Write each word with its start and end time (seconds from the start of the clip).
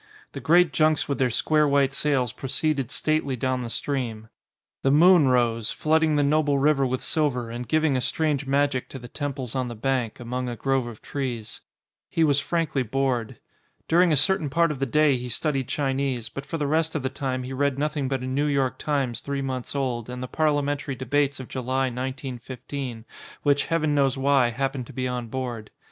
The 0.31 0.39
great 0.39 0.73
junks 0.73 1.07
with 1.07 1.19
their 1.19 1.29
square 1.29 1.67
white 1.67 1.93
sails 1.93 2.33
proceeded 2.33 2.89
stately 2.89 3.35
down 3.35 3.61
the 3.61 3.69
stream. 3.69 4.29
The 4.81 4.89
moon 4.89 5.27
rose, 5.27 5.69
flooding 5.69 6.15
the 6.15 6.23
noble 6.23 6.57
river 6.57 6.87
with 6.87 7.03
silver 7.03 7.51
and 7.51 7.67
giving 7.67 7.95
a 7.95 8.01
strange 8.01 8.47
magic 8.47 8.89
to 8.89 8.97
the 8.97 9.07
temples 9.07 9.53
on 9.53 9.67
the 9.67 9.75
bank, 9.75 10.15
14.4 10.15 10.17
THE 10.17 10.17
SEVENTH 10.17 10.17
DAT 10.17 10.23
ADVENTIST 10.23 10.27
among 10.41 10.49
a 10.49 10.55
grove 10.55 10.87
of 10.87 11.01
trees. 11.03 11.61
He 12.09 12.23
was 12.23 12.39
frankly 12.39 12.81
bored. 12.81 13.39
During 13.87 14.11
a 14.11 14.17
certain 14.17 14.49
part 14.49 14.71
of 14.71 14.79
the 14.79 14.87
day 14.87 15.17
he 15.17 15.29
studied 15.29 15.71
Chi 15.71 15.93
nese, 15.93 16.31
but 16.33 16.47
for 16.47 16.57
the 16.57 16.65
rest 16.65 16.95
of 16.95 17.03
the 17.03 17.09
time 17.11 17.43
he 17.43 17.53
read 17.53 17.77
nothing 17.77 18.07
but 18.07 18.23
a 18.23 18.25
New 18.25 18.47
York 18.47 18.79
Times 18.79 19.19
three 19.19 19.43
months 19.43 19.75
old 19.75 20.09
and 20.09 20.23
the 20.23 20.27
Parliamentary 20.27 20.95
debates 20.95 21.39
of 21.39 21.47
July, 21.47 21.91
1915, 21.91 23.05
which, 23.43 23.67
heaven 23.67 23.93
knows 23.93 24.17
why, 24.17 24.49
happened 24.49 24.87
to 24.87 24.93
be 24.93 25.07
on 25.07 25.27
board. 25.27 25.69